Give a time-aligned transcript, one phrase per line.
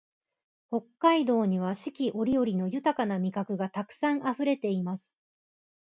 [0.71, 5.03] 北海道には四季折々の豊な味覚がたくさんあふれています